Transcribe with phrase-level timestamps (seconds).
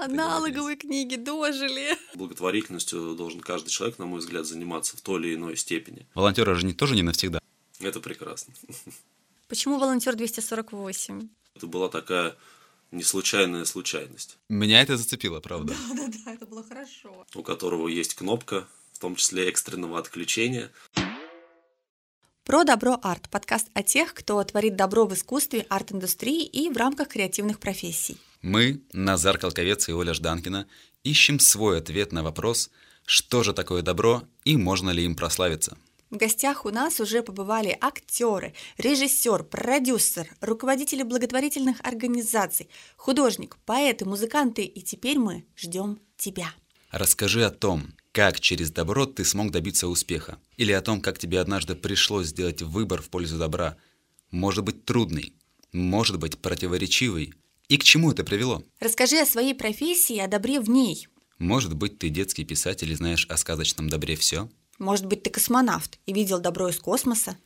[0.00, 1.96] Аналоговые книги дожили.
[2.14, 6.06] Благотворительностью должен каждый человек, на мой взгляд, заниматься в той или иной степени.
[6.14, 7.40] Волонтеры же не тоже не навсегда.
[7.80, 8.54] Это прекрасно.
[9.48, 11.28] Почему волонтер 248?
[11.54, 12.36] Это была такая
[12.90, 14.38] не случайная случайность.
[14.48, 15.74] Меня это зацепило, правда.
[15.74, 17.26] Да, да, да, это было хорошо.
[17.34, 20.70] У которого есть кнопка, в том числе экстренного отключения.
[22.44, 27.08] Про добро арт подкаст о тех, кто творит добро в искусстве, арт-индустрии и в рамках
[27.08, 28.18] креативных профессий.
[28.42, 30.66] Мы, Назар Колковец и Оля Жданкина,
[31.04, 32.70] ищем свой ответ на вопрос,
[33.04, 35.76] что же такое добро и можно ли им прославиться.
[36.10, 44.64] В гостях у нас уже побывали актеры, режиссер, продюсер, руководители благотворительных организаций, художник, поэты, музыканты,
[44.64, 46.52] и теперь мы ждем тебя.
[46.90, 51.38] Расскажи о том, как через добро ты смог добиться успеха, или о том, как тебе
[51.38, 53.76] однажды пришлось сделать выбор в пользу добра.
[54.32, 55.34] Может быть трудный,
[55.72, 57.34] может быть противоречивый.
[57.70, 58.64] И к чему это привело?
[58.80, 61.06] Расскажи о своей профессии и о добре в ней.
[61.38, 64.50] Может быть, ты детский писатель и знаешь о сказочном добре все?
[64.80, 67.38] Может быть, ты космонавт и видел добро из космоса?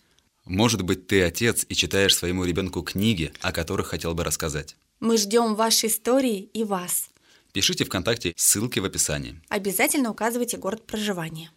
[0.47, 4.77] Может быть, ты отец и читаешь своему ребенку книги, о которых хотел бы рассказать.
[4.99, 7.11] Мы ждем вашей истории и вас.
[7.53, 9.39] Пишите ВКонтакте, ссылки в описании.
[9.51, 11.51] Обязательно указывайте город проживания.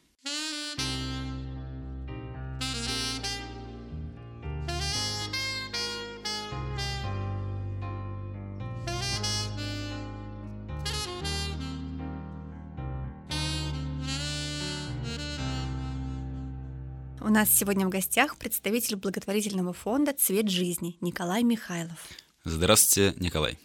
[17.27, 21.97] У нас сегодня в гостях представитель благотворительного фонда «Цвет жизни» Николай Михайлов.
[22.45, 23.59] Здравствуйте, Николай.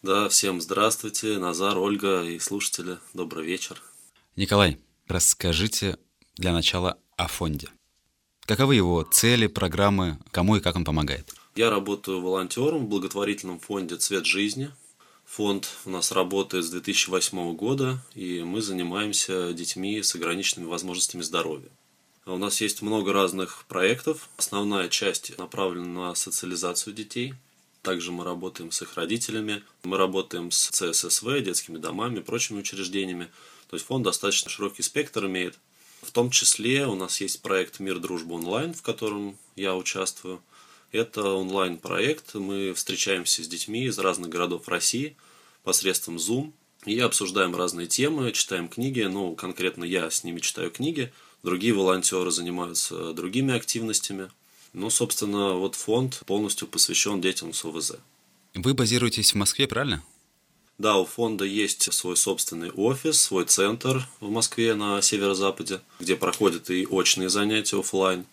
[0.00, 3.82] Да, всем здравствуйте, Назар, Ольга и слушатели, добрый вечер.
[4.34, 5.98] Николай, расскажите
[6.38, 7.68] для начала о фонде.
[8.46, 11.34] Каковы его цели, программы, кому и как он помогает?
[11.54, 14.70] Я работаю волонтером в благотворительном фонде «Цвет жизни».
[15.26, 21.68] Фонд у нас работает с 2008 года, и мы занимаемся детьми с ограниченными возможностями здоровья.
[22.24, 24.28] У нас есть много разных проектов.
[24.36, 27.34] Основная часть направлена на социализацию детей.
[27.82, 29.64] Также мы работаем с их родителями.
[29.82, 33.28] Мы работаем с ЦССВ, детскими домами, прочими учреждениями.
[33.68, 35.58] То есть фонд достаточно широкий спектр имеет.
[36.00, 40.40] В том числе у нас есть проект «Мир, дружба онлайн», в котором я участвую.
[40.92, 42.34] Это онлайн-проект.
[42.34, 45.16] Мы встречаемся с детьми из разных городов России
[45.64, 46.52] посредством Zoom
[46.84, 49.02] и обсуждаем разные темы, читаем книги.
[49.02, 54.30] Ну, конкретно я с ними читаю книги– другие волонтеры занимаются другими активностями.
[54.72, 57.92] Ну, собственно, вот фонд полностью посвящен детям с ОВЗ.
[58.54, 60.02] Вы базируетесь в Москве, правильно?
[60.78, 66.70] Да, у фонда есть свой собственный офис, свой центр в Москве на северо-западе, где проходят
[66.70, 68.24] и очные занятия офлайн,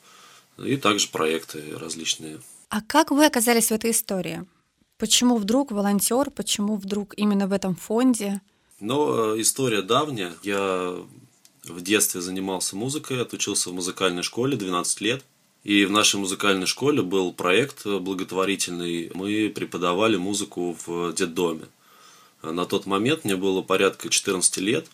[0.57, 2.39] и также проекты различные.
[2.69, 4.45] А как вы оказались в этой истории?
[4.97, 8.41] Почему вдруг волонтер, почему вдруг именно в этом фонде?
[8.79, 10.33] Но э, история давняя.
[10.43, 10.97] Я
[11.69, 15.24] в детстве занимался музыкой, отучился в музыкальной школе 12 лет.
[15.63, 19.12] И в нашей музыкальной школе был проект благотворительный.
[19.13, 21.66] Мы преподавали музыку в детдоме.
[22.41, 24.88] На тот момент мне было порядка 14 лет.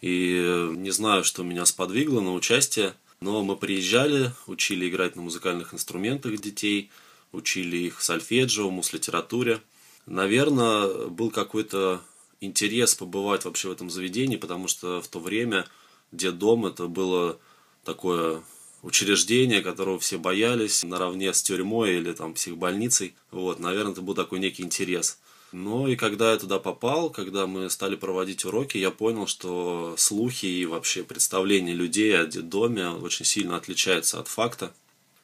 [0.00, 2.94] И не знаю, что меня сподвигло на участие.
[3.20, 6.90] Но мы приезжали, учили играть на музыкальных инструментах детей,
[7.30, 9.60] учили их сольфеджио, мус-литературе.
[10.06, 12.02] Наверное, был какой-то
[12.40, 15.66] интерес побывать вообще в этом заведении, потому что в то время
[16.12, 17.38] детдом это было
[17.84, 18.42] такое
[18.82, 23.14] учреждение, которого все боялись, наравне с тюрьмой или там психбольницей.
[23.30, 25.18] Вот, наверное, это был такой некий интерес.
[25.52, 30.46] Ну и когда я туда попал, когда мы стали проводить уроки, я понял, что слухи
[30.46, 34.72] и вообще представления людей о детдоме очень сильно отличаются от факта.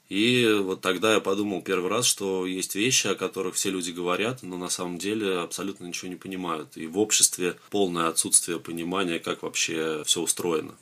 [0.08, 4.42] И вот тогда я подумал первый раз, что есть вещи, о которых все люди говорят,
[4.42, 6.76] но на самом деле абсолютно ничего не понимают.
[6.76, 10.74] И в обществе полное отсутствие понимания, как вообще все устроено.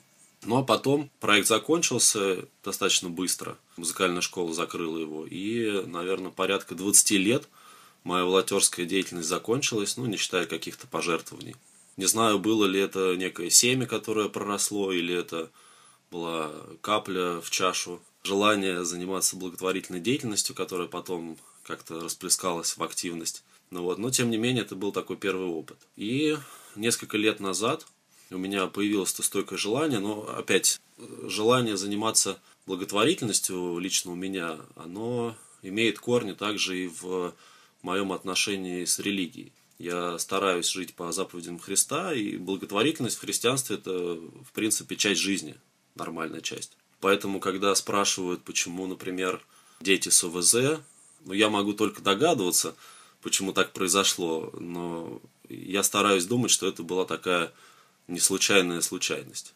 [0.45, 3.57] Ну а потом проект закончился достаточно быстро.
[3.75, 5.25] Музыкальная школа закрыла его.
[5.25, 7.49] И, наверное, порядка 20 лет
[8.05, 11.55] моя волонтерская деятельность закончилась, ну, не считая каких-то пожертвований.
[11.97, 15.49] Не знаю, было ли это некое семя, которое проросло, или это
[16.09, 23.43] была капля в чашу желание заниматься благотворительной деятельностью, которая потом как-то расплескалась в активность.
[23.71, 25.77] Ну вот, но тем не менее это был такой первый опыт.
[25.95, 26.37] И
[26.75, 27.87] несколько лет назад
[28.29, 30.79] у меня появилось то стойкое желание, но опять
[31.23, 37.33] желание заниматься благотворительностью лично у меня, оно имеет корни также и в
[37.81, 39.53] моем отношении с религией.
[39.79, 45.55] Я стараюсь жить по заповедям Христа, и благотворительность в христианстве– это, в принципе, часть жизни,
[45.95, 46.76] нормальная часть.
[46.99, 49.45] Поэтому, когда спрашивают, почему, например,
[49.81, 50.81] дети с ОВЗ,
[51.25, 52.75] ну, я могу только догадываться,
[53.21, 57.51] почему так произошло, но я стараюсь думать, что это была такая
[58.07, 59.53] не случайная случайность.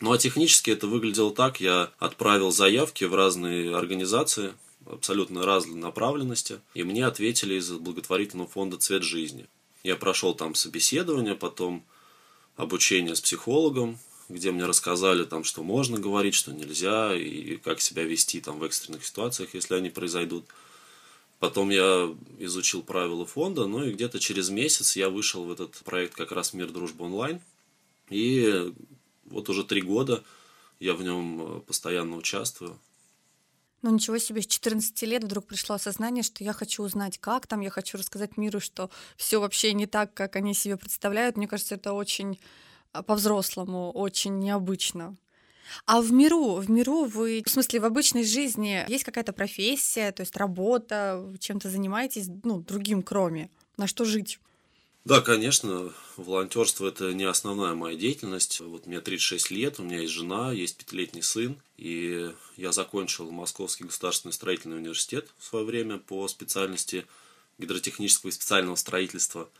[0.00, 1.60] Ну а технически это выглядело так.
[1.60, 4.54] Я отправил заявки в разные организации,
[4.86, 9.46] абсолютно разной направленности, и мне ответили из благотворительного фонда «Цвет жизни».
[9.82, 11.84] Я прошел там собеседование, потом
[12.56, 13.98] обучение с психологом,
[14.28, 18.64] где мне рассказали там, что можно говорить, что нельзя, и как себя вести там в
[18.64, 20.46] экстренных ситуациях, если они произойдут.
[21.38, 26.14] Потом я изучил правила фонда, ну и где-то через месяц я вышел в этот проект
[26.14, 27.40] как раз «Мир, дружба онлайн».
[28.08, 28.72] И
[29.26, 30.22] вот уже три года
[30.80, 32.78] я в нем э, постоянно участвую.
[33.82, 37.60] Ну ничего себе, с 14 лет вдруг пришло осознание, что я хочу узнать, как там,
[37.60, 41.36] я хочу рассказать миру, что все вообще не так, как они себе представляют.
[41.36, 42.40] Мне кажется, это очень
[43.02, 45.16] по-взрослому, очень необычно.
[45.86, 50.20] А в миру, в миру вы, в смысле, в обычной жизни есть какая-то профессия, то
[50.20, 54.38] есть работа, чем-то занимаетесь, ну, другим кроме, на что жить?
[55.04, 58.60] Да, конечно, волонтерство это не основная моя деятельность.
[58.60, 63.84] Вот мне 36 лет, у меня есть жена, есть пятилетний сын, и я закончил Московский
[63.84, 67.04] государственный строительный университет в свое время по специальности
[67.58, 69.50] гидротехнического и специального строительства.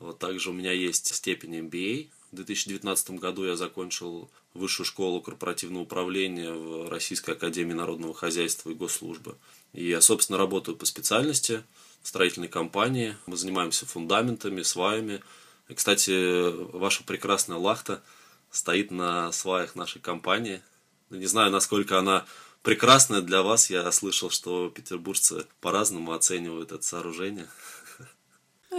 [0.00, 2.08] Вот также у меня есть степень MBA.
[2.32, 8.74] В 2019 году я закончил высшую школу корпоративного управления в Российской академии народного хозяйства и
[8.74, 9.36] госслужбы.
[9.72, 11.62] И я, собственно, работаю по специальности–
[12.02, 13.16] строительной компании.
[13.26, 15.22] Мы занимаемся фундаментами, сваями.
[15.68, 18.02] И, кстати, ваша прекрасная лахта
[18.50, 20.62] стоит на сваях нашей компании.
[21.10, 22.26] Не знаю, насколько она
[22.62, 23.70] прекрасная для вас.
[23.70, 27.48] Я слышал, что петербуржцы по-разному оценивают это сооружение.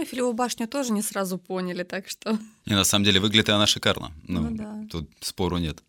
[0.02, 2.38] Эйфелеву башню тоже не сразу поняли, так что...
[2.64, 4.12] И на самом деле выглядит она шикарно.
[4.28, 4.86] Ну, ну да.
[4.90, 5.82] Тут спору нет.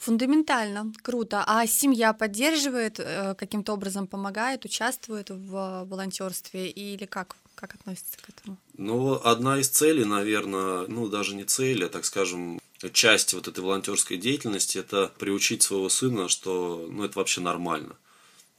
[0.00, 1.44] Фундаментально, круто.
[1.46, 7.36] А семья поддерживает, э, каким-то образом помогает, участвует в волонтерстве или как?
[7.54, 8.56] Как относится к этому?
[8.78, 12.58] Ну, одна из целей, наверное, ну, даже не цель, а, так скажем,
[12.92, 17.96] часть вот этой волонтерской деятельности– это приучить своего сына, что ну, это вообще нормально.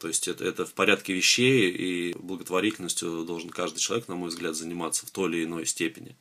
[0.01, 4.55] То есть это, это в порядке вещей, и благотворительностью должен каждый человек, на мой взгляд,
[4.55, 6.15] заниматься в той или иной степени.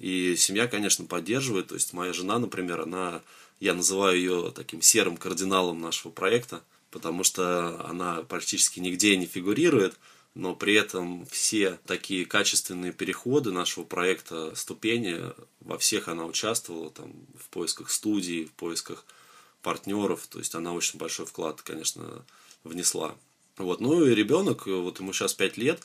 [0.00, 1.68] И семья, конечно, поддерживает.
[1.68, 3.22] То есть моя жена, например, она
[3.60, 9.94] я называю ее таким серым кардиналом нашего проекта, потому что она практически нигде не фигурирует,
[10.34, 15.22] но при этом все такие качественные переходы нашего проекта, ступени,
[15.60, 19.06] во всех она участвовала, там, в поисках студий, в поисках
[19.62, 22.24] партнеров, то есть она очень большой вклад, конечно,
[22.66, 23.16] внесла.
[23.56, 23.80] Вот.
[23.80, 25.80] Ну и ребенок, вот ему сейчас 5 лет,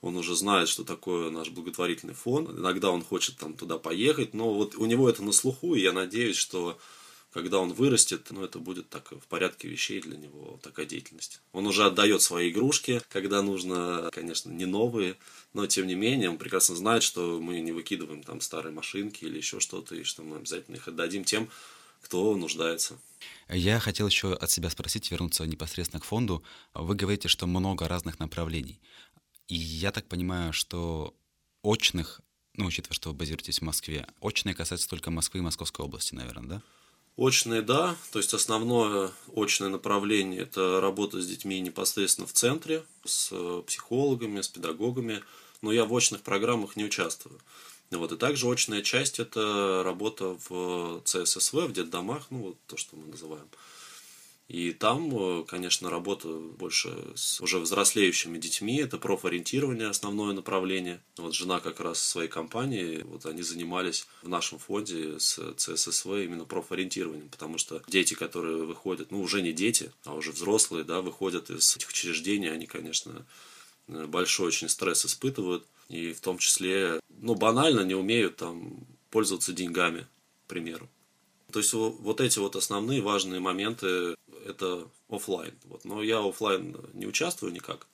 [0.00, 2.50] он уже знает, что такое наш благотворительный фонд.
[2.50, 5.92] Иногда он хочет там туда поехать, но вот у него это на слуху, и я
[5.92, 6.78] надеюсь, что
[7.32, 11.42] когда он вырастет, ну, это будет так в порядке вещей для него такая деятельность.
[11.52, 15.18] Он уже отдает свои игрушки, когда нужно, конечно, не новые,
[15.52, 19.36] но тем не менее он прекрасно знает, что мы не выкидываем там старые машинки или
[19.36, 21.50] еще что-то, и что мы обязательно их отдадим тем,
[22.06, 22.98] кто нуждается.
[23.48, 26.44] Я хотел еще от себя спросить, вернуться непосредственно к фонду.
[26.72, 28.78] Вы говорите, что много разных направлений.
[29.48, 31.14] И я так понимаю, что
[31.62, 32.20] очных,
[32.54, 36.48] ну, учитывая, что вы базируетесь в Москве, очные касаются только Москвы и Московской области, наверное,
[36.48, 36.62] да?
[37.16, 37.96] Очные, да.
[38.12, 44.40] То есть основное очное направление– это работа с детьми непосредственно в центре, с э, психологами,
[44.42, 45.22] с педагогами.
[45.60, 47.40] Но я в очных программах не участвую.
[47.90, 48.12] Вот.
[48.12, 53.06] И также очная часть– это работа в ЦССВ, в детдомах, ну, вот то, что мы
[53.06, 53.46] называем.
[54.48, 61.02] И там, э, конечно, работа больше с уже взрослеющими детьми, это профориентирование, основное направление.
[61.16, 66.44] Вот жена как раз своей компании, вот они занимались в нашем фонде с ЦССВ именно
[66.44, 71.50] профориентированием, потому что дети, которые выходят, ну уже не дети, а уже взрослые, да, выходят
[71.50, 73.26] из этих учреждений, они, конечно,
[73.88, 80.06] большой очень стресс испытывают, и в том числе, ну, банально не умеют там пользоваться деньгами,
[80.44, 80.88] к примеру.
[81.52, 85.54] То есть вот эти вот основные важные моменты это офлайн.
[85.64, 85.84] Вот.
[85.84, 87.86] Но я офлайн не участвую никак,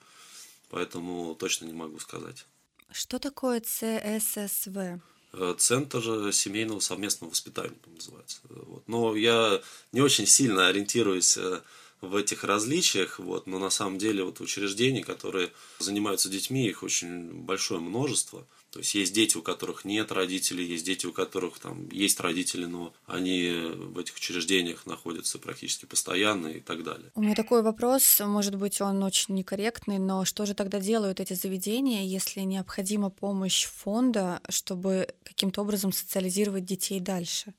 [0.71, 2.47] поэтому точно не могу сказать.
[2.91, 5.01] Что такое ЦССВ?
[5.35, 8.39] Э, Центр семейного совместного воспитания называется.
[8.49, 8.87] Вот.
[8.89, 11.61] Но я не очень сильно ориентируюсь э,
[12.03, 17.33] в этих различиях, вот, но на самом деле вот учреждений, которые занимаются детьми, их очень
[17.33, 18.47] большое множество.
[18.71, 22.65] То есть есть дети, у которых нет родителей, есть дети, у которых там есть родители,
[22.65, 27.13] но они в этих учреждениях находятся практически постоянно и так далее.
[27.15, 31.35] У меня такой вопрос, может быть, он очень некорректный, но что же тогда делают эти
[31.35, 37.55] заведения, если необходима помощь фонда, чтобы каким-то образом социализировать детей дальше?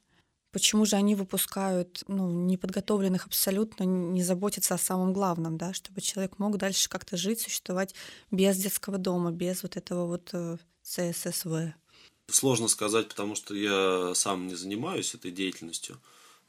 [0.53, 6.37] Почему же они выпускают ну, неподготовленных абсолютно, не заботятся о самом главном, да, чтобы человек
[6.37, 7.95] мог дальше как-то жить, существовать
[8.29, 11.73] без детского дома, без вот этого вот э, ЦССВ?
[12.27, 15.99] Сложно сказать, потому что я сам не занимаюсь этой деятельностью.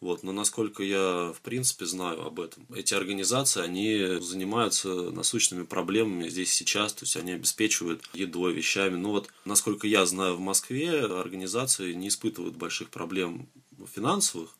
[0.04, 6.28] Вот, но насколько я, в принципе, знаю об этом, эти организации, они занимаются насущными проблемами
[6.28, 8.96] здесь сейчас, то есть они обеспечивают едой, вещами.
[8.96, 13.48] Но вот, насколько я знаю, в Москве организации не испытывают больших проблем
[13.94, 14.50] финансовых,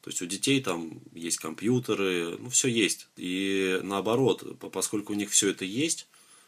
[0.00, 3.08] то есть у детей там есть компьютеры, ну все есть.
[3.18, 6.06] И наоборот, поскольку у них все это есть,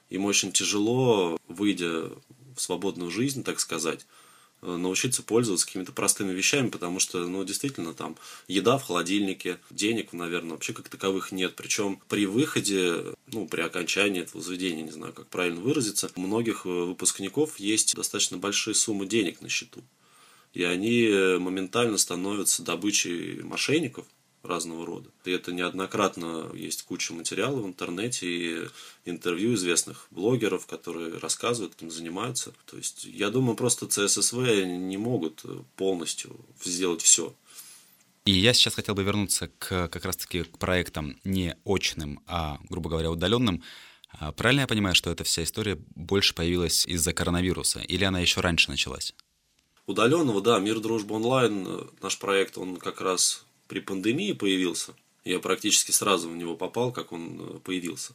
[0.08, 2.10] им очень тяжело, выйдя
[2.56, 4.06] в свободную жизнь, так сказать,
[4.66, 8.16] научиться пользоваться какими-то простыми вещами, потому что, ну, действительно, там
[8.48, 11.54] еда в холодильнике, денег, наверное, вообще как таковых нет.
[11.56, 16.66] Причем при выходе, ну, при окончании этого заведения, не знаю, как правильно выразиться, у многих
[16.66, 19.82] э, выпускников есть достаточно большие суммы денег на счету.
[20.52, 24.06] И они э, моментально становятся добычей мошенников,
[24.46, 25.10] разного рода.
[25.24, 28.68] И это неоднократно есть куча материалов в интернете и
[29.04, 32.52] интервью известных блогеров, которые рассказывают, этим занимаются.
[32.66, 35.44] То есть я думаю, просто ЦССВ не могут
[35.76, 37.34] полностью сделать все.
[38.26, 42.90] И я сейчас хотел бы вернуться к как раз-таки к проектам не очным, а, грубо
[42.90, 43.62] говоря, удаленным.
[44.10, 48.40] А правильно я понимаю, что эта вся история больше появилась из-за коронавируса, или она еще
[48.40, 49.14] раньше началась?
[49.86, 54.94] Удаленного, да, Мир, дружба онлайн, наш проект, он как раз при пандемии появился.
[55.24, 58.14] Я практически сразу в него попал, как он э, появился.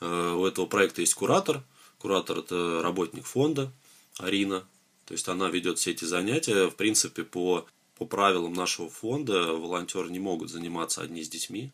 [0.00, 1.62] Э, у этого проекта есть куратор.
[1.98, 3.72] Куратор– это работник фонда
[4.18, 4.64] Арина.
[5.06, 6.68] То есть она ведет все эти занятия.
[6.68, 11.72] В принципе, по, по правилам нашего фонда волонтеры не могут заниматься одни с детьми.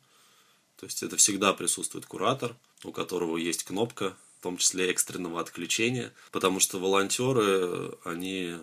[0.77, 6.15] То есть это всегда присутствует куратор, у которого есть кнопка, в том числе экстренного отключения,
[6.33, 8.57] потому что волонтеры, они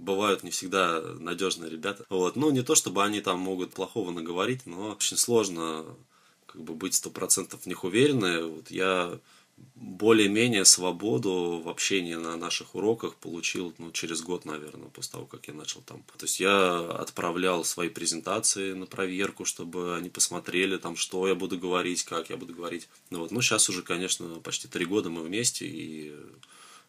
[0.00, 2.04] бывают не всегда надежные ребята.
[2.08, 2.36] Вот.
[2.36, 5.84] Ну, не то чтобы они там могут плохого наговорить, но очень сложно
[6.46, 8.44] как бы быть сто процентов в них уверены.
[8.44, 9.18] Вот я
[9.74, 15.48] более-менее свободу в общении на наших уроках получил ну, через год, наверное, после того, как
[15.48, 16.02] я начал там.
[16.16, 21.58] То есть я отправлял свои презентации на проверку, чтобы они посмотрели там, что я буду
[21.58, 22.88] говорить, как я буду говорить.
[23.10, 23.30] Ну, вот.
[23.30, 26.14] ну сейчас уже, конечно, почти три года мы вместе, и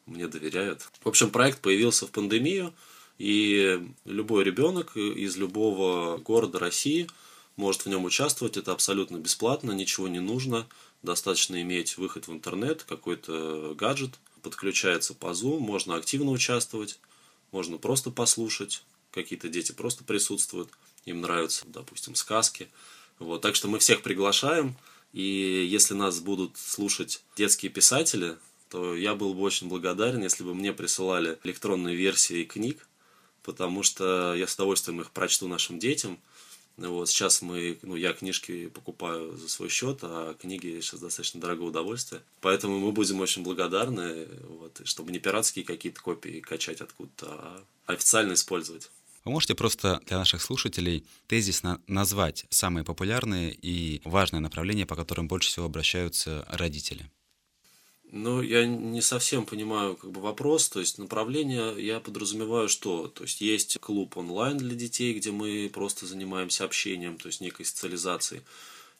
[0.05, 0.89] мне доверяют.
[1.03, 2.73] В общем, проект появился в пандемию.
[3.21, 7.07] И любой ребенок из любого города России
[7.55, 8.57] может в нем участвовать.
[8.57, 10.67] Это абсолютно бесплатно, ничего не нужно.
[11.03, 16.99] Достаточно иметь выход в интернет, какой-то гаджет, подключается по Zoom, можно активно участвовать,
[17.51, 18.83] можно просто послушать.
[19.11, 20.71] Какие-то дети просто присутствуют,
[21.05, 22.69] им нравятся, допустим, сказки.
[23.19, 24.75] Вот, так что мы всех приглашаем.
[25.13, 28.37] И если нас будут слушать детские писатели,
[28.71, 32.87] то я был бы очень благодарен, если бы мне присылали электронные версии книг,
[33.43, 36.19] потому что я с удовольствием их прочту нашим детям.
[36.77, 41.67] Вот, сейчас мы, ну, я книжки покупаю за свой счет, а книги сейчас достаточно дорогое
[41.67, 42.21] удовольствие.
[42.39, 48.33] Поэтому мы будем очень благодарны, вот, чтобы не пиратские какие-то копии качать откуда-то, а официально
[48.33, 48.89] использовать.
[49.23, 55.27] Вы можете просто для наших слушателей тезисно назвать самые популярные и важные направления, по которым
[55.27, 57.11] больше всего обращаются родители?
[58.13, 60.67] Ну, я не совсем понимаю как бы вопрос.
[60.67, 65.69] То есть направление я подразумеваю, что то есть есть клуб онлайн для детей, где мы
[65.73, 68.41] просто занимаемся общением, то есть некой социализацией.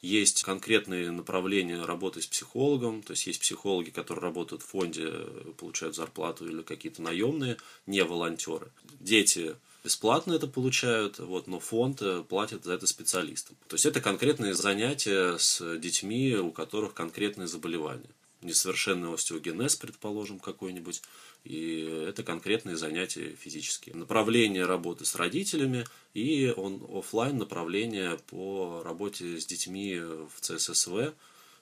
[0.01, 5.12] Есть конкретные направления работы с психологом, то есть есть психологи, которые работают в фонде,
[5.58, 8.72] получают зарплату или какие-то наемные, не волонтеры.
[9.00, 13.58] Дети бесплатно это получают, вот, но фонд платит за это специалистам.
[13.68, 18.10] То есть это конкретные занятия с детьми, у которых конкретные заболевания
[18.42, 21.02] несовершенный остеогенез, предположим, какой-нибудь.
[21.44, 23.96] И это конкретные занятия физические.
[23.96, 31.14] Направление работы с родителями и он офлайн направление по работе с детьми в ЦССВ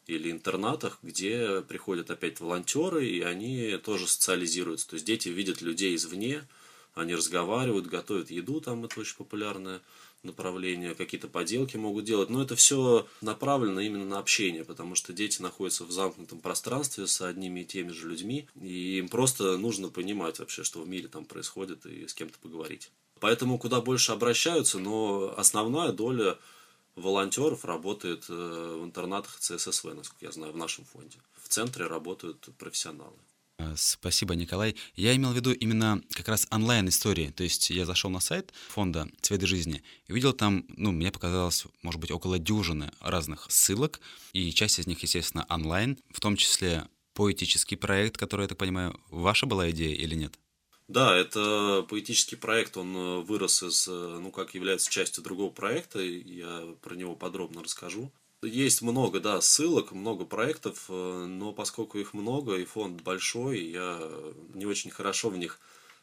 [0.08, 4.90] или интернатах, где приходят опять волонтеры, и они тоже социализируются.
[4.90, 6.48] То есть дети видят людей извне,
[6.96, 9.82] они разговаривают, готовят еду, там это очень популярное
[10.24, 15.42] направления, какие-то поделки могут делать, но это все направлено именно на общение, потому что дети
[15.42, 20.40] находятся в замкнутом пространстве с одними и теми же людьми, и им просто нужно понимать
[20.40, 22.92] вообще, что в мире там происходит, и с кем-то поговорить.
[23.20, 26.38] Поэтому куда больше обращаются, но основная доля
[26.96, 31.18] волонтеров работает э, в интернатах ЦССВ, насколько я знаю, в нашем фонде.
[31.42, 33.16] В центре работают профессионалы.
[33.60, 34.75] Э, спасибо, Николай.
[34.96, 37.32] Я имел в виду именно как раз онлайн-истории.
[37.36, 41.66] То есть я зашел на сайт фонда «Цветы жизни» и увидел там, ну, мне показалось,
[41.84, 44.00] может быть, около дюжины разных ссылок,
[44.34, 48.98] и часть из них, естественно, онлайн, в том числе поэтический проект, который, я так понимаю,
[49.10, 50.39] ваша была идея или нет?
[50.88, 56.00] Да, это поэтический проект, он э, вырос из, э, ну, как является частью другого проекта,
[56.00, 58.12] я про него подробно расскажу.
[58.41, 64.01] Есть много, да, ссылок, много проектов, э, но поскольку их много и фонд большой, я
[64.53, 65.60] не очень хорошо в них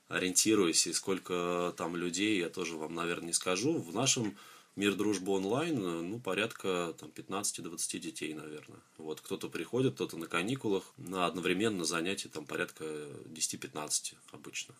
[0.08, 3.78] ориентируюсь, и сколько там людей, я тоже вам, наверное, не скажу.
[3.78, 4.36] В нашем
[4.76, 8.80] Мир дружбы онлайн, ну, порядка там, 15-20 детей, наверное.
[8.98, 14.74] Вот, кто-то приходит, кто-то на каникулах, на одновременно занятия там порядка 10-15 обычно.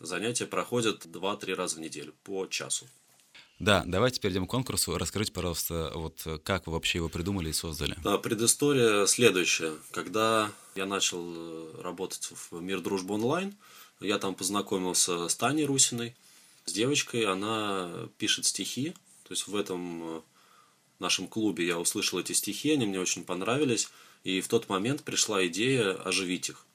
[0.00, 2.88] Занятия проходят 2-3 раза в неделю, по часу.
[3.58, 4.98] Да, давайте перейдем к конкурсу.
[4.98, 7.96] Расскажите, пожалуйста, вот как вы вообще его придумали и создали?
[8.02, 9.74] Да, предыстория следующая.
[9.92, 13.54] Когда я начал э, работать в Мир дружбы онлайн,
[14.00, 16.16] я там познакомился с Таней Русиной,
[16.64, 17.24] с девочкой.
[17.26, 18.94] Она пишет стихи.
[19.24, 20.20] То есть в этом э,
[20.98, 23.88] нашем клубе я услышал эти стихи, они мне очень понравились.
[24.24, 26.66] И в тот момент пришла идея оживить их.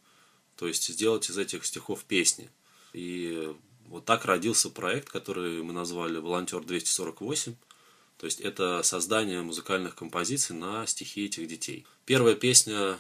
[0.56, 2.50] То есть сделать из этих стихов песни.
[2.94, 3.54] И
[3.88, 7.56] вот так родился проект, который мы назвали «Волонтер 248».
[8.18, 11.86] То есть это создание музыкальных композиций на стихи этих детей.
[12.06, 12.98] Первая песня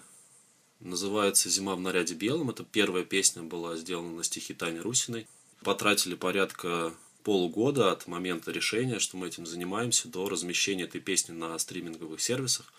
[0.80, 2.50] называется «Зима в наряде белом».
[2.50, 5.28] Это первая песня была сделана на стихи Тани Русиной.
[5.64, 11.58] Потратили порядка полугода от момента решения, что мы этим занимаемся, до размещения этой песни на
[11.58, 12.72] стриминговых сервисах.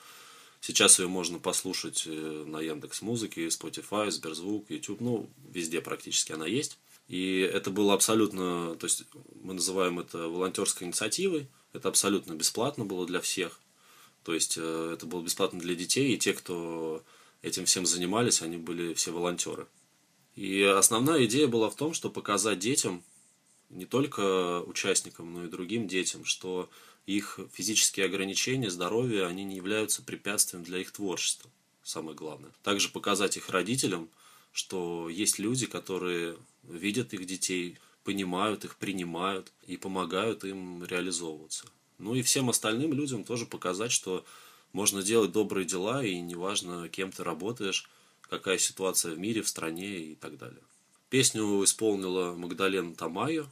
[0.61, 6.47] Сейчас ее можно послушать э, на Яндекс Музыке, Spotify, Сберзвук, YouTube, ну, везде практически она
[6.47, 6.79] есть.
[7.07, 9.05] И это было абсолютно, то есть
[9.43, 13.61] мы называем это волонтерской инициативой, это абсолютно бесплатно было для всех.
[14.25, 17.03] То есть э, это было бесплатно для детей, и те, кто
[17.41, 19.67] этим всем занимались, они были все волонтеры.
[20.35, 23.03] И основная идея была в том, что показать детям,
[23.71, 26.69] не только участникам, но и другим детям, что
[27.09, 31.50] их физические ограничения, здоровье, они не являются препятствием для их творчества,
[31.83, 32.50] самое главное.
[32.62, 34.11] Также показать их родителям,
[34.53, 41.65] что есть люди, которые видят их детей, понимают их, принимают и помогают им реализовываться.
[41.97, 44.25] Ну и всем остальным людям тоже показать, что
[44.73, 47.88] можно делать добрые дела, и неважно, кем ты работаешь,
[48.29, 50.61] какая ситуация в мире, в стране и так далее.
[51.09, 53.47] Песню исполнила Магдалена Тамайо.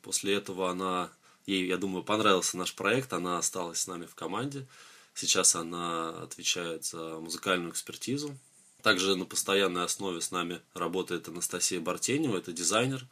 [0.00, 1.10] После этого она,
[1.46, 4.66] ей, я думаю, понравился наш проект, она осталась с нами в команде.
[5.14, 8.36] Сейчас она отвечает за музыкальную экспертизу
[8.84, 13.06] также на постоянной основе с нами работает Анастасия Бартенева, это дизайнер.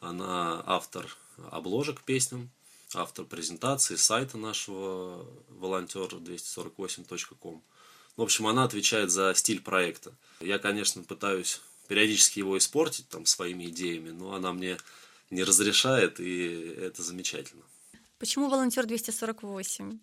[0.00, 1.16] Она автор
[1.50, 2.50] обложек песням,
[2.92, 7.62] автор презентации сайта нашего волонтер248.com.
[8.16, 10.12] В общем, она отвечает за стиль проекта.
[10.40, 14.76] Я, конечно, пытаюсь периодически его испортить там своими идеями, но она мне
[15.30, 17.62] не разрешает, и это замечательно.
[18.18, 19.98] Почему волонтер 248?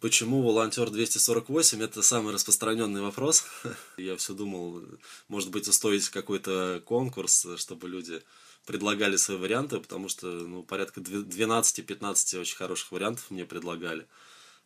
[0.00, 1.82] Почему волонтер 248?
[1.82, 3.44] Это самый распространенный вопрос.
[3.96, 4.82] Я все думал,
[5.26, 8.22] может быть, устроить какой-то конкурс, чтобы люди
[8.64, 14.06] предлагали свои варианты, потому что ну, порядка 12-15 очень хороших вариантов мне предлагали.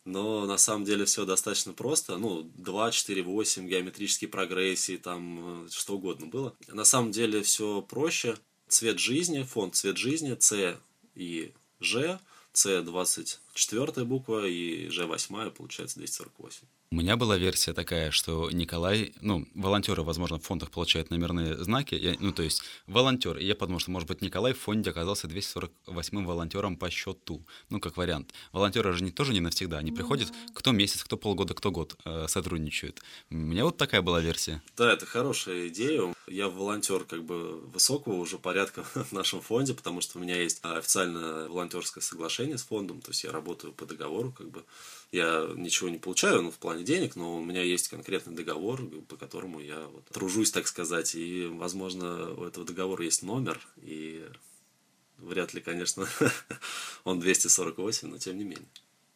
[0.05, 2.17] Но на самом деле все достаточно просто.
[2.17, 6.55] Ну, 2, 4, 8, геометрические прогрессии, там что угодно было.
[6.67, 8.37] На самом деле все проще.
[8.73, 10.77] Цвет жизни, фонд цвет жизни, С
[11.15, 12.19] и Ж–
[12.53, 16.59] с24 буква и Ж8 получается 248.
[16.93, 21.95] У меня была версия такая, что Николай, ну, волонтеры, возможно, в фондах получают номерные знаки,
[21.95, 25.25] я, ну, то есть волонтер, и я подумал, что, может быть, Николай в фонде оказался
[25.25, 28.31] 248-м волонтером по счету, ну, как вариант.
[28.51, 32.27] Волонтеры же не, тоже не навсегда, они приходят, кто месяц, кто полгода, кто год э,
[32.27, 33.01] сотрудничают.
[33.31, 34.61] У меня вот такая была версия.
[34.77, 36.13] Да, это хорошая идея.
[36.27, 40.59] Я волонтер как бы высокого уже порядка в нашем фонде, потому что у меня есть
[40.61, 44.63] официальное волонтерское соглашение с фондом, то есть я работаю по договору, как бы
[45.13, 49.15] я ничего не получаю, ну, в плане денег, но у меня есть конкретный договор, по
[49.15, 54.25] которому я вот тружусь, так сказать, и, возможно, у этого договора есть номер, и
[55.19, 56.09] вряд ли, конечно,
[57.03, 58.67] он 248, но тем не менее.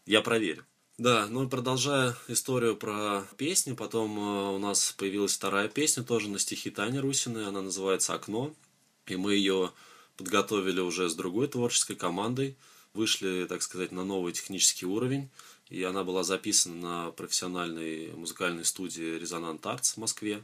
[0.05, 0.63] Я проверю.
[0.99, 6.29] Да, ну и продолжая историю про песни, потом э, у нас появилась вторая песня тоже
[6.29, 8.53] на стихи Тани Русиной, она называется «Окно»,
[9.07, 9.71] и мы ее
[10.15, 12.55] подготовили уже с другой творческой командой,
[12.93, 15.29] вышли, так сказать, на новый технический уровень,
[15.69, 16.75] и она была записана
[17.05, 20.43] на профессиональной музыкальной студии «Резонант Артс» в Москве.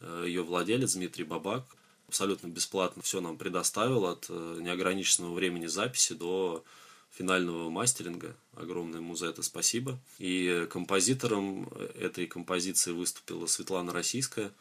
[0.00, 1.64] Э, Ее владелец Дмитрий Бабак
[2.08, 6.64] абсолютно бесплатно все нам предоставил от э, неограниченного времени записи до
[7.10, 8.34] финального мастеринга.
[8.54, 9.98] Огромное ему за это спасибо.
[10.18, 14.52] И композитором этой композиции выступила Светлана Российская,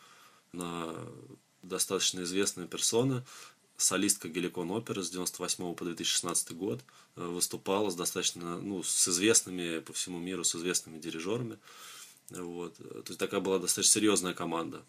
[0.54, 0.94] она
[1.62, 3.26] достаточно известная персона
[3.78, 6.82] солистка Геликон оперы с 98 по 2016 год,
[7.16, 11.60] э, выступала с достаточно, ну, с известными по всему миру, с известными дирижерами.
[12.30, 12.76] Вот.
[12.78, 14.84] То есть такая была достаточно серьезная команда.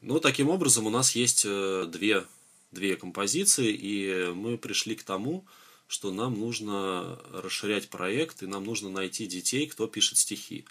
[0.00, 2.24] Ну, таким образом, у нас есть э, две,
[2.72, 5.44] две композиции, и мы пришли к тому,
[5.86, 10.64] что нам нужно расширять проект, и нам нужно найти детей, кто пишет стихи.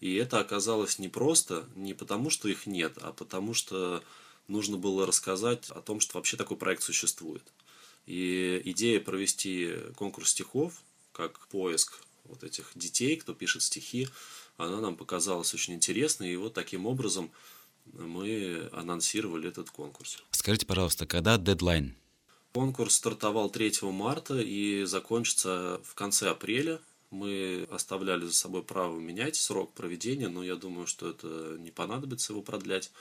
[0.00, 4.02] И это оказалось непросто, не потому что их нет, а потому что
[4.48, 7.42] нужно было рассказать о том, что вообще такой проект существует.
[8.06, 14.08] И идея провести конкурс стихов, как поиск вот этих детей, кто пишет стихи,
[14.56, 16.32] она нам показалась очень интересной.
[16.32, 17.30] И вот таким образом
[17.92, 20.22] мы анонсировали этот конкурс.
[20.30, 21.94] Скажите, пожалуйста, когда дедлайн?
[22.52, 26.80] Конкурс стартовал 3 марта и закончится в конце апреля.
[27.10, 32.32] Мы оставляли за собой право менять срок проведения, но я думаю, что это не понадобится
[32.32, 32.92] его продлять.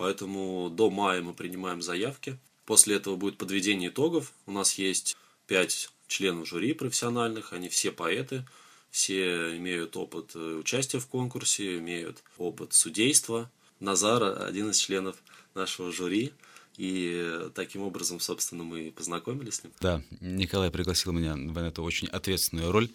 [0.00, 2.38] Поэтому до мая мы принимаем заявки.
[2.64, 4.32] После этого будет подведение итогов.
[4.46, 5.14] У нас есть
[5.46, 8.46] пять членов жюри профессиональных, они все поэты,
[8.90, 13.50] все имеют опыт э, участия в конкурсе, имеют опыт судейства.
[13.78, 15.16] Назар один из членов
[15.54, 16.32] нашего жюри.
[16.78, 19.74] И таким образом, собственно, мы познакомились с ним.
[19.82, 22.88] Да, Николай пригласил меня в эту очень ответственную роль.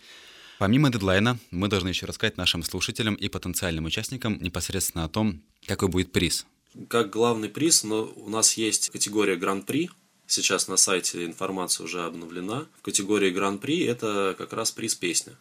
[0.58, 5.88] Помимо дедлайна, мы должны еще рассказать нашим слушателям и потенциальным участникам непосредственно о том, какой
[5.88, 6.48] будет приз.
[6.90, 9.90] Как главный приз, но у нас есть категория Гран-при.
[10.28, 12.68] Сейчас на сайте информация уже обновлена.
[12.80, 15.38] В категории Гран-при это как раз приз песня.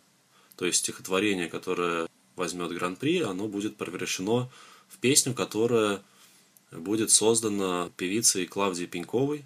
[0.57, 4.51] То есть стихотворение, которое возьмет Гран-при, оно будет превращено
[4.89, 6.03] в песню, которая
[6.71, 9.45] будет создана певицей Клавдией Пеньковой.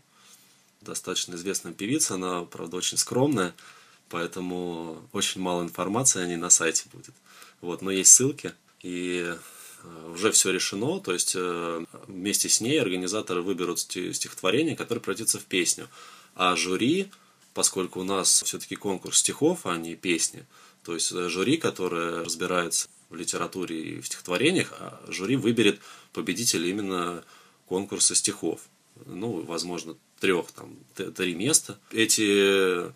[0.82, 3.54] Достаточно известная певица, она, правда, очень скромная–
[4.08, 7.14] поэтому очень мало информации о ней на сайте будет.
[7.60, 9.34] Вот, но есть ссылки, и
[10.12, 15.44] уже все решено, то есть э, вместе с ней организаторы выберут стихотворение, которое превратится в
[15.44, 15.88] песню.
[16.34, 17.10] А жюри,
[17.54, 20.44] поскольку у нас все-таки конкурс стихов, а не песни,
[20.84, 25.80] то есть э, жюри, которое разбирается в литературе и в стихотворениях, а жюри выберет
[26.12, 27.24] победителя именно
[27.66, 28.60] конкурса стихов.
[29.06, 30.76] Ну, возможно, трех, там,
[31.14, 31.78] три места.
[31.92, 32.92] Эти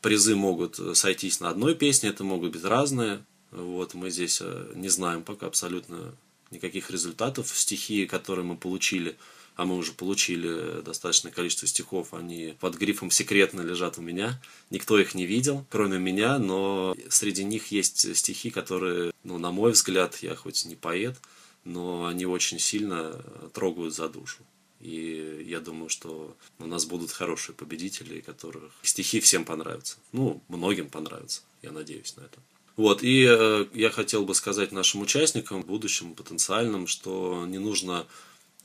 [0.00, 3.24] призы могут э, сойтись на одной песне, это могут быть разные.
[3.50, 6.14] Вот, мы здесь э, не знаем пока абсолютно
[6.50, 7.48] никаких результатов.
[7.48, 9.16] Стихи, которые мы получили,
[9.56, 14.40] а мы уже получили достаточное количество стихов, они под грифом «секретно» лежат у меня.
[14.70, 19.72] Никто их не видел, кроме меня, но среди них есть стихи, которые, ну, на мой
[19.72, 21.16] взгляд, я хоть не поэт,
[21.64, 23.20] но они очень сильно
[23.54, 24.38] трогают за душу.
[24.80, 29.96] И я думаю, что у нас будут хорошие победители, которых стихи всем понравятся.
[30.12, 31.40] Ну, многим понравятся.
[31.62, 32.38] Я надеюсь на это.
[32.76, 38.06] Вот, и э, я хотел бы сказать нашим участникам, будущим, потенциальным, что не нужно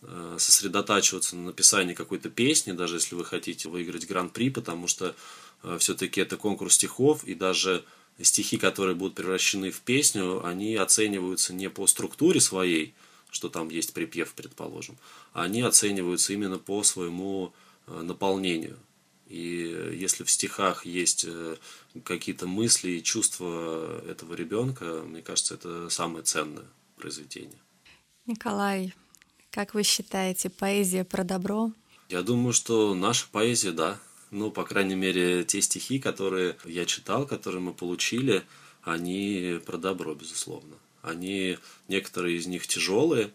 [0.01, 5.15] э, сосредотачиваться на написании какой-то песни, даже если вы хотите выиграть гран-при, потому что
[5.63, 7.85] э, все-таки это конкурс стихов, и даже
[8.21, 12.93] стихи, которые будут превращены в песню, они оцениваются не по структуре своей,
[13.29, 14.97] что там есть припев, предположим,
[15.31, 17.53] они оцениваются именно по своему
[17.87, 18.77] э, наполнению.
[19.31, 21.55] И если в стихах есть э,
[22.03, 26.65] какие-то мысли и чувства этого ребенка, мне кажется, это самое ценное
[26.97, 27.59] произведение.
[28.25, 28.93] Николай,
[29.49, 31.71] как вы считаете, поэзия про добро?
[32.09, 33.99] Я думаю, что наша поэзия, да.
[34.31, 38.43] Ну, по крайней мере, те стихи, которые я читал, которые мы получили,
[38.81, 40.75] они про добро, безусловно.
[41.01, 43.31] Они, некоторые из них тяжелые,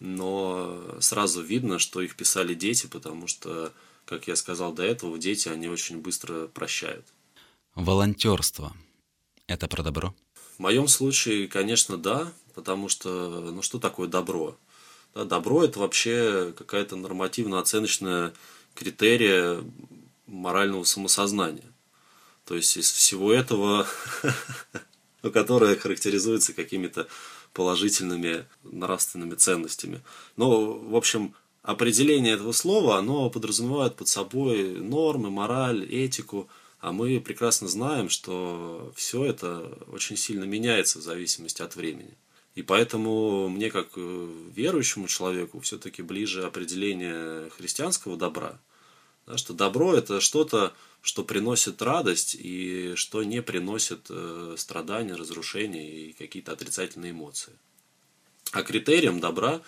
[0.00, 3.72] но сразу видно, что их писали дети, потому что,
[4.06, 7.04] как я сказал до этого, дети, они очень быстро прощают.
[7.74, 8.74] Волонтерство–
[9.46, 10.14] это про добро?
[10.56, 14.56] В моем случае, конечно, да, потому что, ну что такое добро?
[15.14, 18.32] Да, добро– это вообще какая-то нормативно-оценочная
[18.74, 19.62] критерия
[20.26, 21.70] морального самосознания.
[22.46, 23.86] То есть из всего этого
[25.26, 27.08] но которая характеризуется какими-то
[27.52, 30.00] положительными нравственными ценностями.
[30.36, 31.34] Но, в общем,
[31.66, 36.48] определение этого слова, оно подразумевает под собой нормы, мораль, этику,
[36.78, 42.16] а мы прекрасно знаем, что все это очень сильно меняется в зависимости от времени.
[42.54, 48.60] И поэтому мне, как э, верующему человеку, все-таки ближе определение христианского добра,
[49.26, 55.90] да, что добро это что-то, что приносит радость и что не приносит э, страдания, разрушения
[55.90, 57.52] и какие-то отрицательные эмоции.
[58.52, 59.62] А критерием добра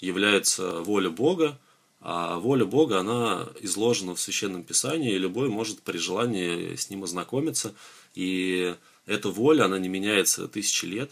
[0.00, 1.58] является воля Бога,
[2.00, 7.04] а воля Бога, она изложена в Священном Писании, и любой может при желании с ним
[7.04, 7.74] ознакомиться.
[8.14, 8.74] И
[9.06, 11.10] эта воля, она не меняется тысячи лет.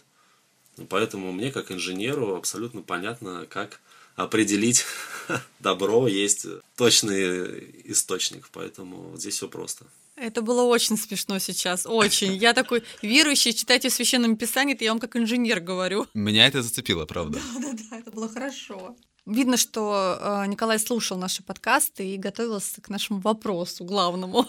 [0.88, 3.80] Поэтому мне, как инженеру, абсолютно понятно, как
[4.14, 4.84] определить
[5.60, 6.46] добро, есть
[6.76, 9.86] точный источник, поэтому здесь все просто.
[10.16, 12.34] Это было очень смешно сейчас, очень.
[12.36, 16.06] Я такой верующий, читайте в Священном Писании, это я вам как инженер говорю.
[16.14, 17.38] Меня это зацепило, правда.
[17.54, 18.96] Да-да-да, это было хорошо.
[19.26, 24.46] Видно, что э, Николай слушал наши подкасты и готовился к нашему вопросу главному.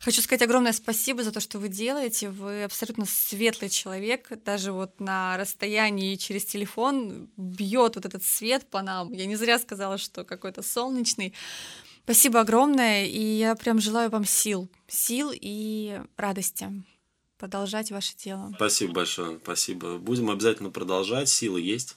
[0.00, 2.28] Хочу сказать огромное спасибо за то, что вы делаете.
[2.30, 4.30] Вы абсолютно светлый человек.
[4.44, 9.12] Даже вот на расстоянии через телефон бьет вот этот свет по нам.
[9.12, 11.34] Я не зря сказала, что какой-то солнечный.
[12.06, 16.70] Спасибо огромное, и я прям желаю вам сил, сил и радости
[17.36, 18.52] продолжать ваше дело.
[18.54, 19.98] Спасибо большое, спасибо.
[19.98, 21.96] Будем обязательно продолжать, силы есть.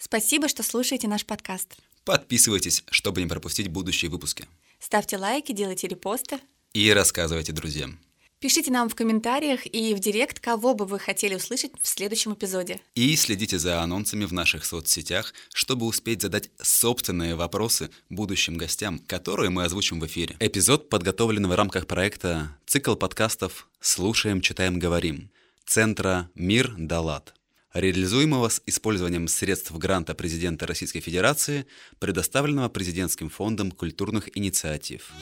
[0.00, 1.76] Спасибо, что слушаете наш подкаст.
[2.04, 4.48] Подписывайтесь, чтобы не пропустить будущие выпуски.
[4.80, 6.40] Ставьте лайки, делайте репосты.
[6.72, 8.00] И рассказывайте друзьям.
[8.40, 12.80] Пишите нам в комментариях и в директ, кого бы вы хотели услышать в следующем эпизоде.
[12.94, 19.50] И следите за анонсами в наших соцсетях, чтобы успеть задать собственные вопросы будущим гостям, которые
[19.50, 20.36] мы озвучим в эфире.
[20.40, 25.28] Эпизод подготовлен в рамках проекта «Цикл подкастов «Слушаем, читаем, говорим»
[25.66, 27.34] Центра «Мир Далат»,
[27.74, 31.66] реализуемого с использованием средств гранта президента Российской Федерации,
[31.98, 35.12] предоставленного президентским фондом культурных инициатив.